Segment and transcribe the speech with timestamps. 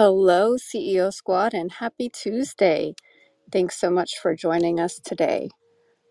[0.00, 2.94] Hello, CEO Squad, and happy Tuesday.
[3.50, 5.48] Thanks so much for joining us today.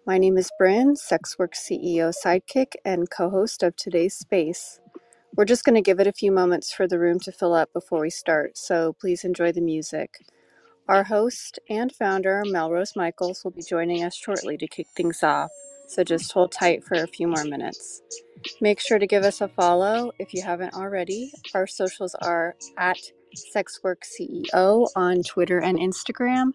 [0.05, 4.81] My name is Bryn, Sexworks CEO sidekick and co host of today's space.
[5.37, 7.71] We're just going to give it a few moments for the room to fill up
[7.71, 10.17] before we start, so please enjoy the music.
[10.89, 15.51] Our host and founder, Melrose Michaels, will be joining us shortly to kick things off,
[15.87, 18.01] so just hold tight for a few more minutes.
[18.59, 21.31] Make sure to give us a follow if you haven't already.
[21.55, 22.97] Our socials are at
[23.55, 26.51] SexWorkCEO on Twitter and Instagram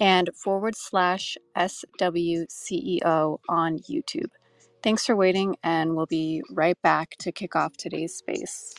[0.00, 4.30] and forward slash SWCEO on YouTube.
[4.82, 8.74] Thanks for waiting, and we'll be right back to kick off today's space.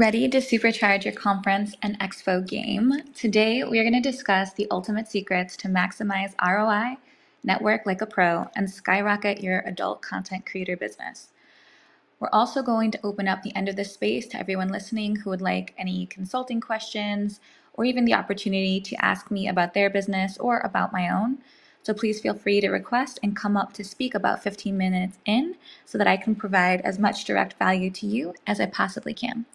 [0.00, 2.90] Ready to supercharge your conference and expo game?
[3.14, 6.96] Today, we are going to discuss the ultimate secrets to maximize ROI,
[7.44, 11.28] network like a pro, and skyrocket your adult content creator business.
[12.18, 15.28] We're also going to open up the end of this space to everyone listening who
[15.28, 17.38] would like any consulting questions
[17.74, 21.40] or even the opportunity to ask me about their business or about my own.
[21.82, 25.56] So please feel free to request and come up to speak about 15 minutes in
[25.84, 29.46] so that I can provide as much direct value to you as I possibly can.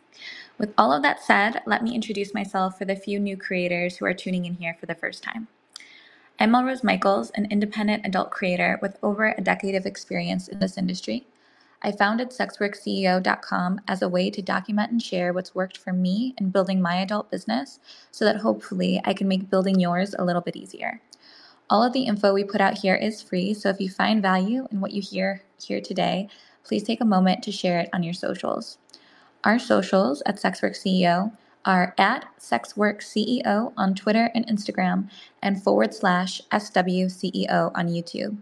[0.58, 4.06] With all of that said, let me introduce myself for the few new creators who
[4.06, 5.48] are tuning in here for the first time.
[6.40, 10.78] I'm Melrose Michaels, an independent adult creator with over a decade of experience in this
[10.78, 11.26] industry.
[11.82, 16.50] I founded SexWorkCEO.com as a way to document and share what's worked for me in
[16.50, 17.80] building my adult business
[18.12, 21.02] so that hopefully I can make building yours a little bit easier.
[21.68, 24.68] All of the info we put out here is free, so if you find value
[24.72, 26.30] in what you hear here today,
[26.64, 28.78] please take a moment to share it on your socials.
[29.44, 31.36] Our socials at Sexwork CEO
[31.66, 35.10] are at Sexwork CEO on Twitter and Instagram
[35.42, 38.38] and forward slash SWCEO on YouTube.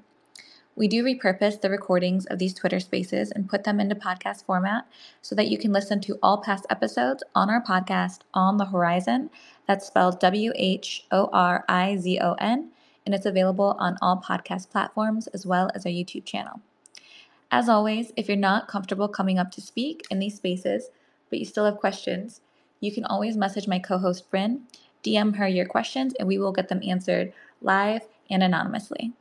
[0.76, 4.86] We do repurpose the recordings of these Twitter spaces and put them into podcast format
[5.22, 9.30] so that you can listen to all past episodes on our podcast On the Whorizon.
[9.68, 12.72] That's spelled W H O R I Z O N,
[13.06, 16.62] and it's available on all podcast platforms as well as our YouTube channel.
[17.52, 20.90] As always, if you're not comfortable coming up to speak in these spaces,
[21.30, 22.42] but you still have questions,
[22.80, 24.64] you can always message my co host Bryn,
[25.04, 29.14] DM her your questions, and we will get them answered live and anonymously.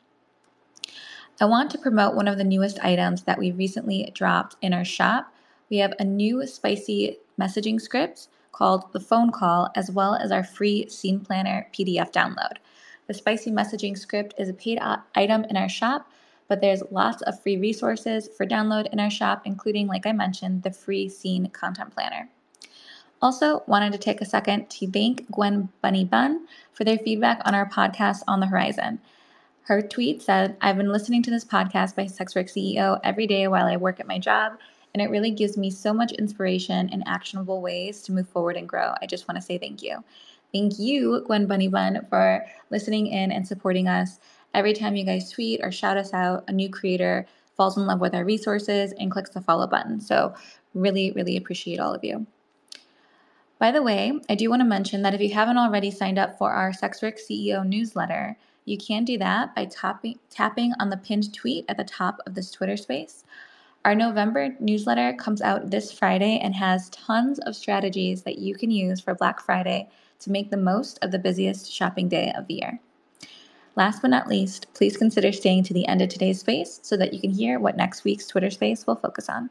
[1.40, 4.84] I want to promote one of the newest items that we recently dropped in our
[4.84, 5.32] shop.
[5.70, 10.44] We have a new spicy messaging script called the phone call, as well as our
[10.44, 12.58] free scene planner PDF download.
[13.06, 14.78] The spicy messaging script is a paid
[15.14, 16.08] item in our shop
[16.52, 20.62] but there's lots of free resources for download in our shop, including, like I mentioned,
[20.62, 22.28] the free Scene Content Planner.
[23.22, 27.54] Also, wanted to take a second to thank Gwen Bunny Bun for their feedback on
[27.54, 28.98] our podcast On the Whorizon.
[29.62, 33.64] Her tweet said, I've been listening to this podcast by Sexwork CEO every day while
[33.64, 34.58] I work at my job,
[34.92, 38.68] and it really gives me so much inspiration and actionable ways to move forward and
[38.68, 38.92] grow.
[39.00, 40.04] I just want to say thank you.
[40.52, 44.20] Thank you, Gwen Bunny Bun, for listening in and supporting us.
[44.52, 47.26] Every time you guys tweet or shout us out, a new creator
[47.56, 49.98] falls in love with our resources and clicks the follow button.
[49.98, 50.34] So,
[50.74, 52.26] really, really appreciate all of you.
[53.58, 56.36] By the way, I do want to mention that if you haven't already signed up
[56.36, 61.32] for our Sexwork CEO newsletter, you can do that by tapping, tapping on the pinned
[61.32, 63.24] tweet at the top of this Twitter space.
[63.84, 68.70] Our November newsletter comes out this Friday and has tons of strategies that you can
[68.70, 69.88] use for Black Friday
[70.22, 72.80] to make the most of the busiest shopping day of the year.
[73.74, 77.14] Last but not least, please consider staying to the end of today's space so that
[77.14, 79.48] you can hear what next week's Twitter space will focus on.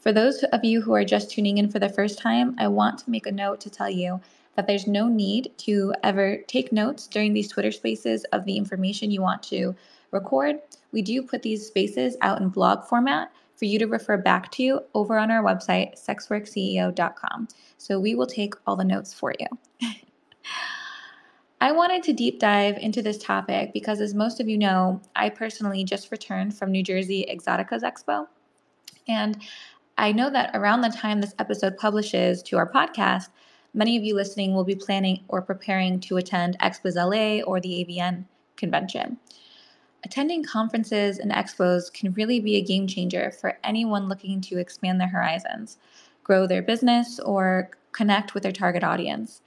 [0.00, 2.98] For those of you who are just tuning in for the first time, I want
[2.98, 4.20] to make a note to tell you
[4.56, 9.10] that there's no need to ever take notes during these Twitter spaces of the information
[9.10, 9.74] you want to
[10.10, 10.56] record.
[10.92, 14.80] We do put these spaces out in blog format for you to refer back to
[14.94, 17.48] over on our website, sexworkceo.com.
[17.78, 19.46] So we will take all the notes for you.
[21.60, 25.28] I wanted to deep dive into this topic because, as most of you know, I
[25.28, 28.26] personally just returned from New Jersey Exxxoticas Expo.
[29.06, 29.40] And
[29.98, 33.28] I know that around the time this episode publishes to our podcast,
[33.74, 37.84] many of you listening will be planning or preparing to attend Expos LA or the
[37.84, 38.24] AVN
[38.56, 39.18] convention.
[40.04, 45.00] Attending conferences and expos can really be a game changer for anyone looking to expand
[45.00, 45.78] their horizons,
[46.24, 49.42] grow their business, or connect with their target audience.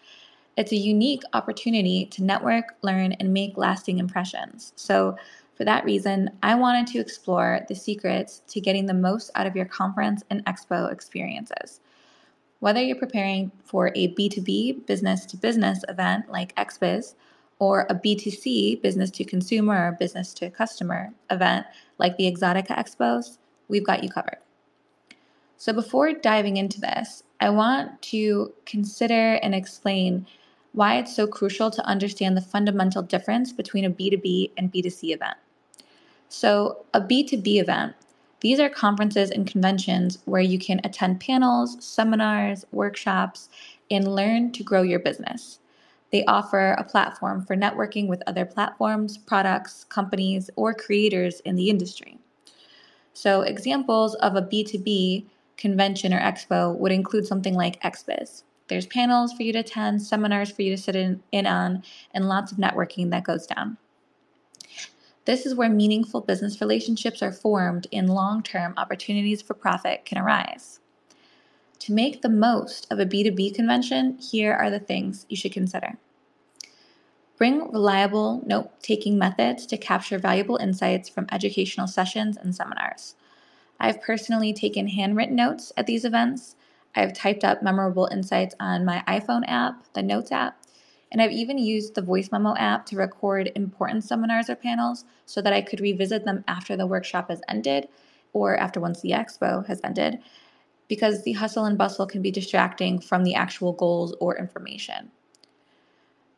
[0.57, 4.74] It's a unique opportunity to network, learn, and make lasting impressions.
[4.75, 5.17] So,
[5.55, 9.55] for that reason, I wanted to explore the secrets to getting the most out of
[9.55, 11.79] your conference and expo experiences.
[12.59, 17.15] Whether you're preparing for a B2B business to business event like XBiz,
[17.59, 21.65] or a B2C business to consumer or business to customer event
[21.97, 24.38] like the Exxxotica Expos, we've got you covered.
[25.57, 30.25] So, before diving into this, I want to consider and explain
[30.75, 35.38] why it's so crucial to understand the fundamental difference between a B2B and B2C event.
[36.27, 37.96] So, a B2B event,
[38.41, 43.50] these are conferences and conventions where you can attend panels, seminars, workshops,
[43.89, 45.60] and learn to grow your business.
[46.12, 51.70] They offer a platform for networking with other platforms, products, companies, or creators in the
[51.70, 52.20] industry.
[53.13, 58.44] So, examples of a B2B convention or expo would include something like XBiz.
[58.67, 62.27] There's panels for you to attend, seminars for you to sit in, in on, and
[62.27, 63.77] lots of networking that goes down.
[65.25, 70.17] This is where meaningful business relationships are formed and long term opportunities for profit can
[70.17, 70.79] arise.
[71.79, 75.98] To make the most of a B2B convention, here are the things you should consider.
[77.38, 83.15] Bring reliable note taking methods to capture valuable insights from educational sessions and seminars.
[83.79, 86.55] I've personally taken handwritten notes at these events.
[86.95, 90.57] I've typed up memorable insights on my iPhone app, the Notes app,
[91.11, 95.41] and I've even used the Voice Memo app to record important seminars or panels so
[95.41, 97.87] that I could revisit them after the workshop has ended
[98.33, 100.19] or after once the expo has ended,
[100.87, 105.11] because the hustle and bustle can be distracting from the actual goals or information.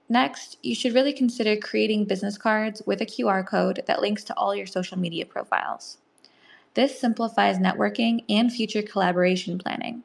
[0.10, 4.38] Next, you should really consider creating business cards with a QR code that links to
[4.38, 5.98] all your social media profiles.
[6.76, 10.04] This simplifies networking and future collaboration planning.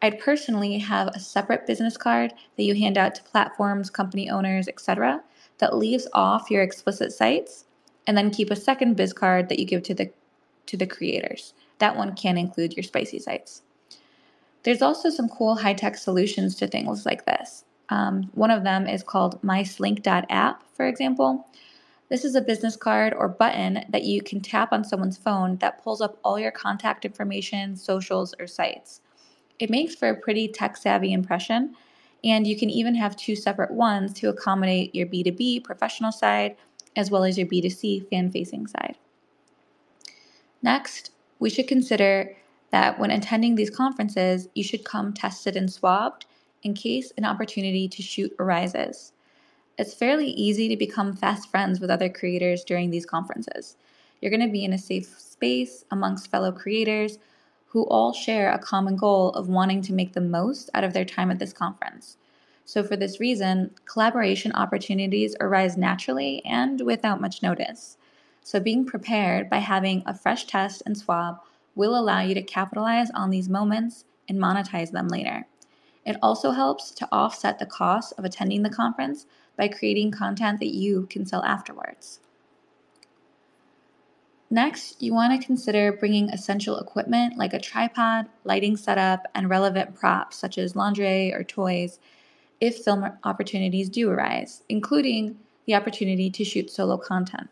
[0.00, 4.68] I'd personally have a separate business card that you hand out to platforms, company owners,
[4.68, 5.22] etc.,
[5.58, 7.64] that leaves off your explicit sites,
[8.06, 10.10] and then keep a second biz card that you give to the
[10.66, 11.54] to the creators.
[11.78, 13.62] That one can include your spicy sites.
[14.62, 17.64] There's also some cool high tech solutions to things like this.
[17.88, 21.46] Um, one of them is called MySlink.app, for example.
[22.10, 25.82] This is a business card or button that you can tap on someone's phone that
[25.82, 29.00] pulls up all your contact information, socials, or sites.
[29.58, 31.74] It makes for a pretty tech savvy impression,
[32.24, 36.56] and you can even have two separate ones to accommodate your B2B professional side
[36.96, 38.96] as well as your B2C fan facing side.
[40.62, 42.36] Next, we should consider
[42.70, 46.26] that when attending these conferences, you should come tested and swabbed
[46.62, 49.12] in case an opportunity to shoot arises.
[49.78, 53.76] It's fairly easy to become fast friends with other creators during these conferences.
[54.20, 57.18] You're going to be in a safe space amongst fellow creators
[57.68, 61.04] who all share a common goal of wanting to make the most out of their
[61.04, 62.16] time at this conference.
[62.64, 67.96] So, for this reason, collaboration opportunities arise naturally and without much notice.
[68.42, 71.40] So, being prepared by having a fresh test and swab
[71.74, 75.46] will allow you to capitalize on these moments and monetize them later.
[76.04, 80.74] It also helps to offset the cost of attending the conference by creating content that
[80.74, 82.20] you can sell afterwards.
[84.50, 89.94] Next, you want to consider bringing essential equipment like a tripod, lighting setup, and relevant
[89.94, 91.98] props such as lingerie or toys
[92.60, 97.50] if film opportunities do arise, including the opportunity to shoot solo content.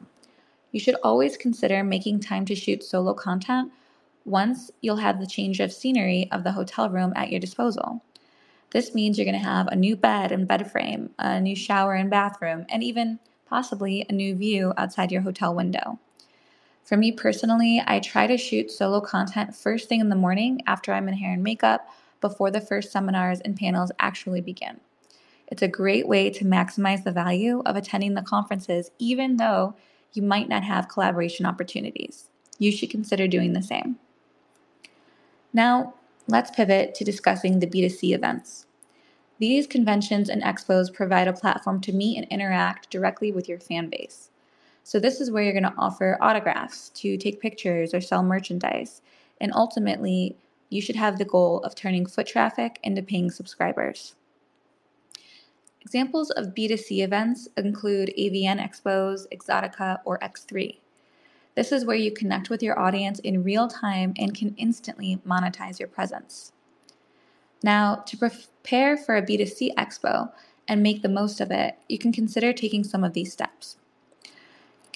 [0.73, 3.73] You should always consider making time to shoot solo content
[4.25, 8.03] once you'll have the change of scenery of the hotel room at your disposal.
[8.71, 11.95] This means you're going to have a new bed and bed frame, a new shower
[11.95, 15.99] and bathroom, and even possibly a new view outside your hotel window.
[16.87, 20.93] For me personally, I try to shoot solo content first thing in the morning after
[20.93, 21.89] I'm in hair and makeup
[22.21, 24.79] before the first seminars and panels actually begin.
[25.49, 29.75] It's a great way to maximize the value of attending the conferences, even though
[30.13, 32.29] you might not have collaboration opportunities.
[32.57, 33.99] You should consider doing the same.
[35.53, 35.95] Now,
[36.29, 38.67] let's pivot to discussing the B2C events.
[39.41, 43.89] These conventions and expos provide a platform to meet and interact directly with your fan
[43.89, 44.31] base.
[44.87, 49.03] So, this is where you're going to offer autographs, to take pictures, or sell merchandise.
[49.41, 50.37] And ultimately,
[50.71, 54.15] you should have the goal of turning foot traffic into paying subscribers.
[55.81, 60.79] Examples of B2C events include AVN Expos, Exxxotica, or X3.
[61.57, 65.81] This is where you connect with your audience in real time and can instantly monetize
[65.81, 66.53] your presence.
[67.65, 70.31] Now, to prepare for a B2C expo
[70.69, 73.79] and make the most of it, you can consider taking some of these steps.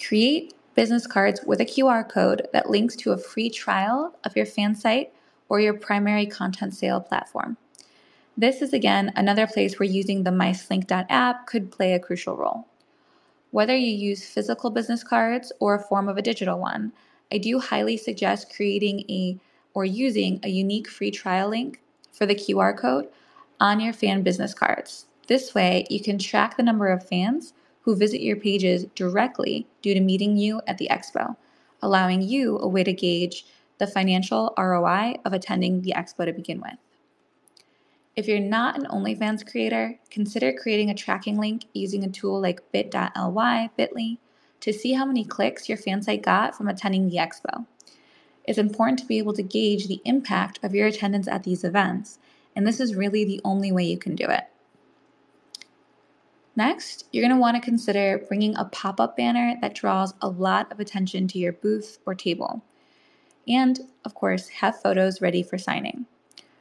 [0.05, 4.45] Create business cards with a QR code that links to a free trial of your
[4.45, 5.13] fan site
[5.49, 7.57] or your primary content sale platform.
[8.37, 12.67] This is again another place where using the MySlink.app could play a crucial role.
[13.51, 16.93] Whether you use physical business cards or a form of a digital one,
[17.31, 19.37] I do highly suggest creating a
[19.73, 21.81] or using a unique free trial link
[22.11, 23.07] for the QR code
[23.59, 25.05] on your fan business cards.
[25.27, 29.93] This way, you can track the number of fans who visit your pages directly due
[29.93, 31.35] to meeting you at the expo,
[31.81, 33.45] allowing you a way to gauge
[33.79, 36.77] the financial ROI of attending the expo to begin with.
[38.15, 42.71] If you're not an OnlyFans creator, consider creating a tracking link using a tool like
[42.71, 44.17] bit.ly, bit.ly,
[44.59, 47.65] to see how many clicks your fan site got from attending the expo.
[48.43, 52.19] It's important to be able to gauge the impact of your attendance at these events,
[52.55, 54.43] and this is really the only way you can do it.
[56.55, 60.27] Next, you're going to want to consider bringing a pop up banner that draws a
[60.27, 62.61] lot of attention to your booth or table.
[63.47, 66.05] And, of course, have photos ready for signing.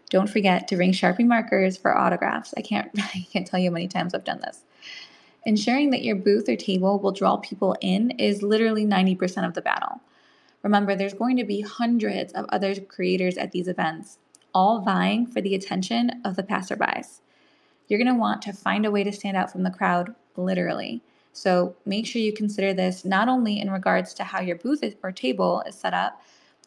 [0.08, 2.54] Don't forget to bring Sharpie markers for autographs.
[2.56, 4.62] I can't, I can't tell you how many times I've done this.
[5.44, 9.62] Ensuring that your booth or table will draw people in is literally 90% of the
[9.62, 10.00] battle.
[10.62, 14.18] Remember, there's going to be hundreds of other creators at these events,
[14.54, 17.20] all vying for the attention of the passerbys
[17.90, 21.02] you're going to want to find a way to stand out from the crowd, literally.
[21.32, 25.12] So make sure you consider this not only in regards to how your booth or
[25.12, 26.22] table is set up,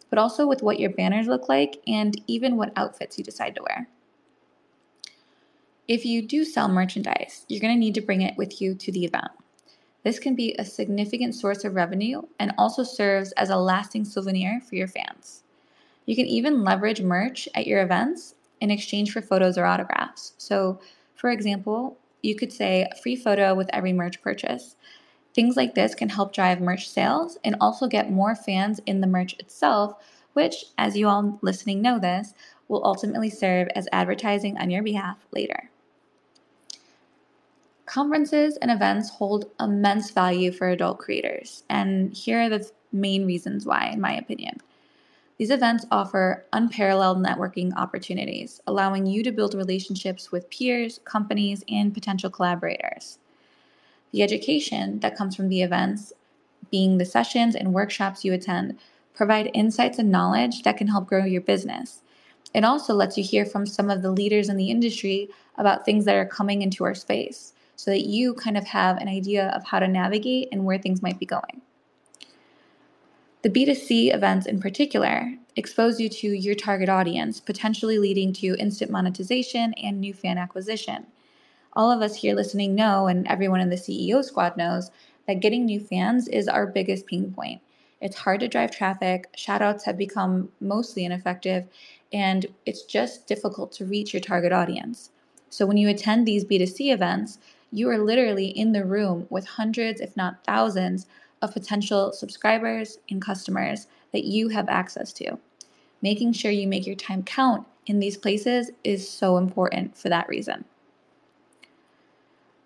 [0.10, 3.63] but also with what your banners look like and even what outfits you decide to
[3.63, 3.88] wear.
[5.88, 8.92] If you do sell merchandise, you're going to need to bring it with you to
[8.92, 9.32] the event.
[10.03, 14.62] This can be a significant source of revenue and also serves as a lasting souvenir
[14.62, 15.44] for your fans.
[16.06, 20.34] You can even leverage merch at your events in exchange for photos or autographs.
[20.38, 20.80] So
[21.15, 24.75] for example, you could say a free photo with every merch purchase.
[25.34, 29.08] Things like this can help drive merch sales and also get more fans in the
[29.08, 29.96] merch itself,
[30.34, 32.34] which, as you all listening know this,
[32.67, 35.70] will ultimately serve as advertising on your behalf later.
[37.86, 43.65] Conferences and events hold immense value for adult creators, and here are the main reasons
[43.65, 44.62] why, in my opinion.
[45.38, 51.94] These events offer unparalleled networking opportunities, allowing you to build relationships with peers, companies, and
[51.94, 53.18] potential collaborators.
[54.12, 56.13] The education that comes from the events,
[56.70, 58.78] being the sessions and workshops you attend,
[59.16, 62.02] provide insights and knowledge that can help grow your business.
[62.54, 66.06] It also lets you hear from some of the leaders in the industry about things
[66.06, 69.63] that are coming into our space so that you kind of have an idea of
[69.66, 71.62] how to navigate and where things might be going.
[73.44, 78.90] The B2C events in particular expose you to your target audience, potentially leading to instant
[78.90, 81.08] monetization and new fan acquisition.
[81.74, 84.92] All of us here listening know, and everyone in the CEO squad knows,
[85.28, 87.62] that getting new fans is our biggest pain point.
[88.00, 91.66] It's hard to drive traffic, shoutouts have become mostly ineffective,
[92.14, 95.10] and it's just difficult to reach your target audience.
[95.50, 97.40] So when you attend these B2C events,
[97.74, 101.08] you are literally in the room with hundreds, if not thousands,
[101.44, 105.38] of potential subscribers and customers that you have access to.
[106.02, 110.30] Making sure you make your time count in these places is so important for that
[110.30, 110.65] reason.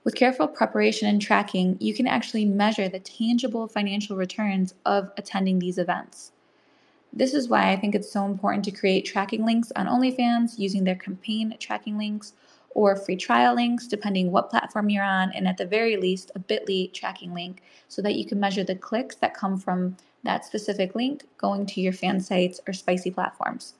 [0.04, 5.60] With careful preparation and tracking, you can actually measure the tangible financial returns of attending
[5.60, 6.32] these events.
[7.12, 10.84] This is why I think it's so important to create tracking links on OnlyFans using
[10.84, 12.34] their campaign tracking links
[12.72, 16.40] or free trial links, depending what platform you're on, and at the very least, a
[16.40, 20.94] bit.ly tracking link so that you can measure the clicks that come from that specific
[20.96, 23.76] link going to your fan sites or spicy platforms.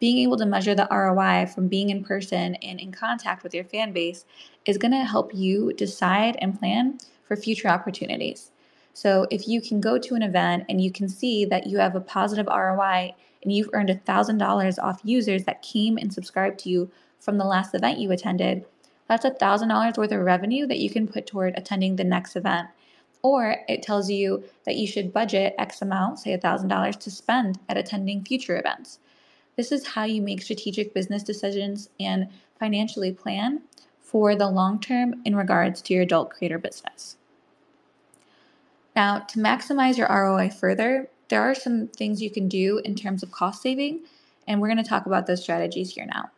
[0.00, 3.64] Being able to measure the ROI from being in person and in contact with your
[3.64, 4.24] fan base
[4.66, 8.50] is going to help you decide and plan for future opportunities.
[8.94, 11.94] So, if you can go to an event and you can see that you have
[11.94, 16.90] a positive ROI and you've earned $1,000 off users that came and subscribed to you
[17.22, 18.64] from the last event you attended,
[19.06, 22.68] that's $1,000 worth of revenue that you can put toward attending the next event.
[23.22, 27.76] Or it tells you that you should budget X amount, say $1,000, to spend at
[27.76, 28.98] attending future events.
[29.56, 33.62] This is how you make strategic business decisions and financially plan
[34.00, 37.16] for the long term in regards to your adult creator business.
[38.96, 43.22] Now, to maximize your ROI further, there are some things you can do in terms
[43.22, 44.00] of cost saving,
[44.48, 46.30] and we're going to talk about those strategies here now.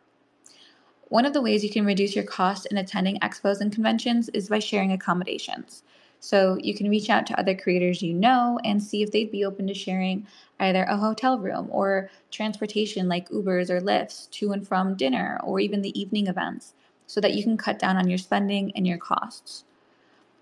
[1.09, 4.49] One of the ways you can reduce your cost in attending expos and conventions is
[4.49, 5.83] by sharing accommodations.
[6.19, 9.45] So you can reach out to other creators you know and see if they'd be
[9.45, 10.25] open to sharing
[10.59, 15.59] either a hotel room or transportation like Ubers or Lyfts to and from dinner or
[15.59, 16.73] even the evening events
[17.05, 19.65] so that you can cut down on your spending and your costs.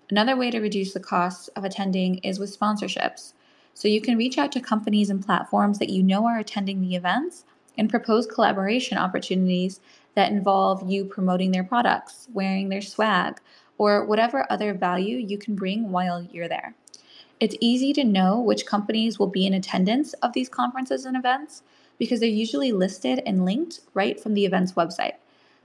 [0.08, 3.34] Another way to reduce the costs of attending is with sponsorships.
[3.74, 6.94] So you can reach out to companies and platforms that you know are attending the
[6.94, 7.44] events
[7.76, 9.80] and propose collaboration opportunities
[10.14, 13.40] that involve you promoting their products, wearing their swag,
[13.78, 16.74] or whatever other value you can bring while you're there.
[17.40, 21.62] It's easy to know which companies will be in attendance of these conferences and events
[21.98, 25.14] because they're usually listed and linked right from the event's website.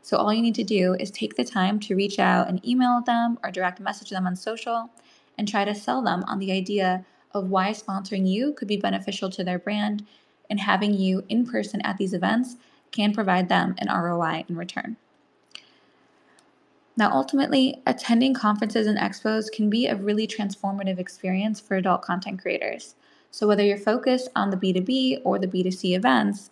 [0.01, 3.01] So all you need to do is take the time to reach out and email
[3.05, 4.89] them or direct message them on social
[5.37, 9.29] and try to sell them on the idea of why sponsoring you could be beneficial
[9.29, 10.05] to their brand
[10.49, 12.55] and having you in person at these events
[12.91, 14.97] can provide them an ROI in return.
[16.99, 22.41] Now, ultimately, attending conferences and expos can be a really transformative experience for adult content
[22.41, 22.95] creators.
[23.31, 26.49] So, whether you're focused on the B2B or the B2C events,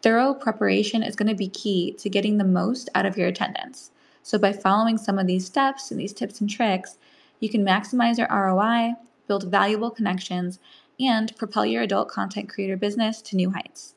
[0.00, 3.90] thorough preparation is going to be key to getting the most out of your attendance.
[4.22, 6.98] So, by following some of these steps and these tips and tricks,
[7.40, 8.94] you can maximize your ROI,
[9.26, 10.60] build valuable connections,
[11.00, 13.94] and propel your adult content creator business to new heights.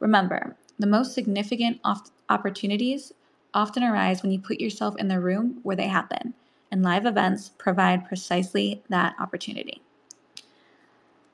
[0.00, 1.80] Remember, the most significant
[2.28, 3.12] opportunities
[3.54, 6.34] often arise when you put yourself in the room where they happen,
[6.70, 9.82] and live events provide precisely that opportunity.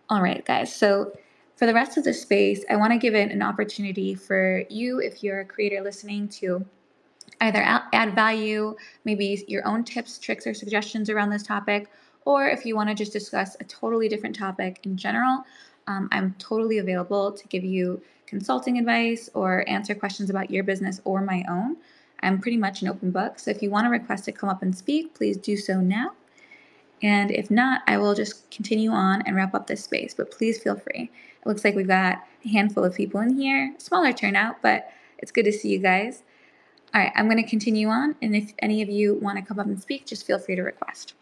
[0.09, 1.12] All right, guys, so
[1.57, 5.00] for the rest of the space, I want to give it an opportunity for you,
[5.00, 6.64] if you're a creator listening, to
[7.40, 11.90] either add value, maybe your own tips, tricks, or suggestions around this topic,
[12.24, 15.44] or if you want to just discuss a totally different topic in general,
[15.87, 18.00] um, I'm totally available to give you
[18.34, 21.76] consulting advice or answer questions about your business or my own.
[22.20, 23.38] I'm pretty much an open book.
[23.38, 26.14] So if you want to request to come up and speak, please do so now.
[27.00, 30.14] And if not, I will just continue on and wrap up this space.
[30.14, 31.12] But please feel free.
[31.12, 35.30] It looks like we've got a handful of people in here, smaller turnout, but it's
[35.30, 36.24] good to see you guys.
[36.92, 38.16] All right, I'm going to continue on.
[38.20, 40.62] And if any of you want to come up and speak, just feel free to
[40.62, 41.14] request.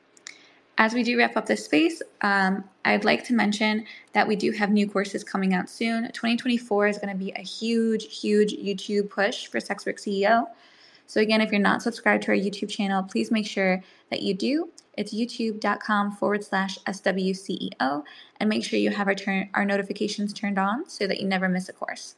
[0.79, 4.53] As we do wrap up this space, um, I'd like to mention that we do
[4.53, 6.05] have new courses coming out soon.
[6.13, 10.47] 2024 is going to be a huge, huge YouTube push for Sex Work CEO.
[11.07, 14.35] So, again, if you're not subscribed to our YouTube channel, please make sure that you
[14.35, 14.71] do.
[14.97, 18.05] It's youtube.com forward slash SWCEO,
[18.41, 21.49] and make sure you have our, turn, our notifications turned on so that you never
[21.49, 22.17] miss a course.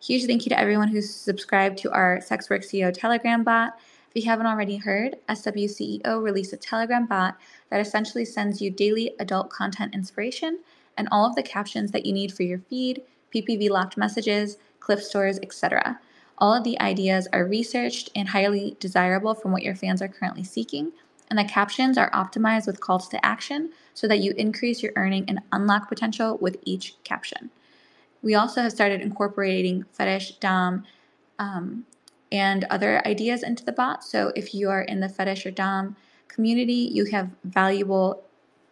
[0.00, 3.78] Huge thank you to everyone who's subscribed to our Sex Work CEO Telegram bot.
[4.16, 7.36] If you haven't already heard, SWCEO released a Telegram bot
[7.68, 10.60] that essentially sends you daily adult content inspiration
[10.96, 13.02] and all of the captions that you need for your feed,
[13.34, 16.00] PPV locked messages, clip stores, etc.
[16.38, 20.44] All of the ideas are researched and highly desirable from what your fans are currently
[20.44, 20.92] seeking,
[21.28, 25.26] and the captions are optimized with calls to action so that you increase your earning
[25.28, 27.50] and unlock potential with each caption.
[28.22, 30.84] We also have started incorporating fetish, dom,
[31.38, 31.84] um,
[32.32, 34.04] and other ideas into the bot.
[34.04, 35.96] So if you are in the fetish or dom
[36.28, 38.24] community, you have valuable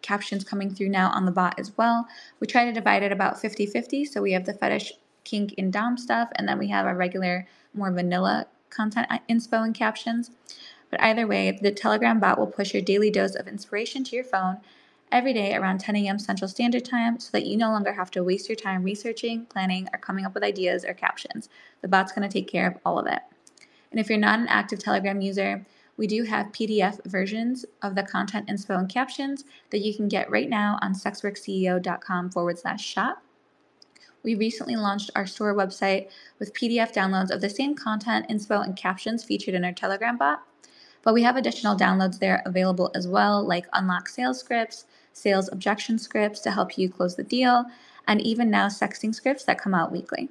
[0.03, 2.07] captions coming through now on the bot as well.
[2.41, 4.05] We try to divide it about 50 50.
[4.05, 4.93] So we have the fetish
[5.25, 9.65] kink and dom stuff, and then we have our regular, more vanilla content uh, inspo
[9.65, 10.31] and captions.
[10.91, 14.25] But either way, the Telegram bot will push your daily dose of inspiration to your
[14.25, 14.59] phone
[15.11, 16.19] every day around 10 a.m.
[16.19, 19.89] Central Standard Time so that you no longer have to waste your time researching, planning,
[19.93, 21.49] or coming up with ideas or captions.
[21.81, 23.21] The bot's going to take care of all of it.
[23.95, 25.65] And if you're not an active Telegram user,
[25.97, 30.29] we do have PDF versions of the content inspo and captions that you can get
[30.33, 33.23] right now on sexworkceo.com forward slash shop.
[34.25, 36.09] We recently launched our store website
[36.41, 40.43] with PDF downloads of the same content, inspo, and captions featured in our Telegram bot.
[41.03, 46.01] But we have additional downloads there available as well, like unlock sales scripts, sales objection
[46.01, 47.65] scripts to help you close the deal,
[48.09, 50.31] and even now sexting scripts that come out weekly.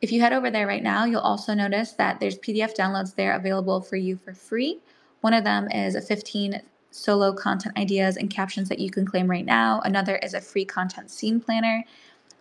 [0.00, 3.34] If you head over there right now, you'll also notice that there's PDF downloads there
[3.34, 4.78] available for you for free.
[5.22, 9.28] One of them is a 15 solo content ideas and captions that you can claim
[9.28, 9.80] right now.
[9.80, 11.84] Another is a free content scene planner.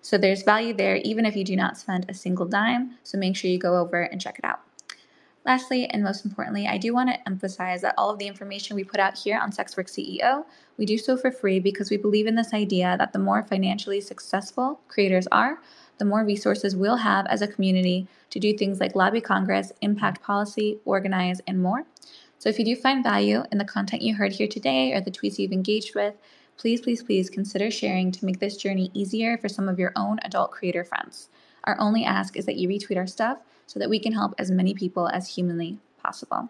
[0.01, 2.95] So there's value there even if you do not spend a single dime.
[3.03, 4.59] So make sure you go over and check it out.
[5.43, 8.83] Lastly, and most importantly, I do want to emphasize that all of the information we
[8.83, 10.43] put out here on Sex Work CEO,
[10.77, 14.01] we do so for free because we believe in this idea that the more financially
[14.01, 15.59] successful creators are,
[15.97, 20.21] the more resources we'll have as a community to do things like lobby Congress, impact
[20.21, 21.85] policy, organize, and more.
[22.39, 25.11] So if you do find value in the content you heard here today or the
[25.11, 26.15] tweets you've engaged with,
[26.57, 30.19] please, please, please consider sharing to make this journey easier for some of your own
[30.23, 31.29] adult creator friends.
[31.63, 34.51] Our only ask is that you retweet our stuff so that we can help as
[34.51, 36.49] many people as humanly possible.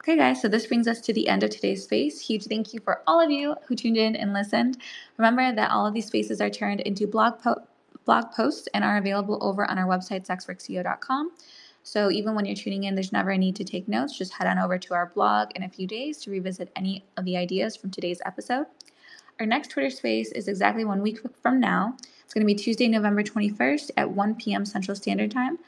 [0.00, 2.20] Okay, guys, so this brings us to the end of today's space.
[2.20, 4.78] Huge thank you for all of you who tuned in and listened.
[5.18, 7.62] Remember that all of these spaces are turned into blog, po-
[8.08, 11.32] blog posts and are available over on our website, sexworkceo.com.
[11.82, 14.16] So even when you're tuning in, there's never a need to take notes.
[14.16, 17.26] Just head on over to our blog in a few days to revisit any of
[17.26, 18.64] the ideas from today's episode.
[19.38, 21.98] Our next Twitter space is exactly one week from now.
[22.24, 24.64] It's going to be Tuesday, November 21st at 1 p.m.
[24.64, 25.58] Central Standard Time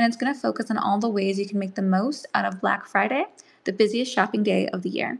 [0.00, 2.46] and it's going to focus on all the ways you can make the most out
[2.46, 3.26] of Black Friday,
[3.64, 5.18] the busiest shopping day of the year.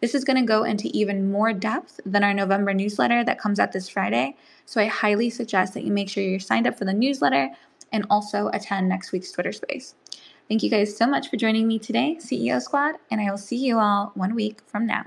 [0.00, 3.58] This is going to go into even more depth than our November newsletter that comes
[3.58, 4.36] out this Friday.
[4.64, 7.50] So I highly suggest that you make sure you're signed up for the newsletter
[7.92, 9.94] and also attend next week's Twitter space.
[10.48, 13.56] Thank you guys so much for joining me today, CEO Squad, and I will see
[13.56, 15.04] you all one week from now.